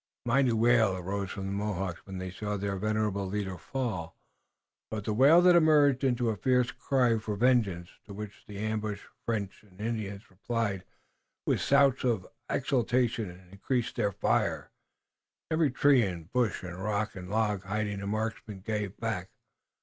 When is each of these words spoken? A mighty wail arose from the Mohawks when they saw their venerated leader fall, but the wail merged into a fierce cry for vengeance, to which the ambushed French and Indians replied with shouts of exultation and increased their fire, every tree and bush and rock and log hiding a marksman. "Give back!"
A 0.25 0.29
mighty 0.29 0.51
wail 0.51 0.97
arose 0.97 1.29
from 1.29 1.45
the 1.45 1.51
Mohawks 1.51 2.07
when 2.07 2.17
they 2.17 2.31
saw 2.31 2.57
their 2.57 2.75
venerated 2.75 3.19
leader 3.21 3.55
fall, 3.55 4.17
but 4.89 5.05
the 5.05 5.13
wail 5.13 5.41
merged 5.59 6.03
into 6.03 6.29
a 6.31 6.35
fierce 6.35 6.71
cry 6.71 7.19
for 7.19 7.35
vengeance, 7.35 7.91
to 8.07 8.13
which 8.15 8.43
the 8.47 8.57
ambushed 8.57 9.05
French 9.27 9.61
and 9.61 9.79
Indians 9.79 10.31
replied 10.31 10.85
with 11.45 11.61
shouts 11.61 12.03
of 12.03 12.25
exultation 12.49 13.29
and 13.29 13.51
increased 13.51 13.95
their 13.95 14.11
fire, 14.11 14.71
every 15.51 15.69
tree 15.69 16.01
and 16.01 16.31
bush 16.31 16.63
and 16.63 16.83
rock 16.83 17.15
and 17.15 17.29
log 17.29 17.61
hiding 17.65 18.01
a 18.01 18.07
marksman. 18.07 18.61
"Give 18.61 18.97
back!" 18.99 19.29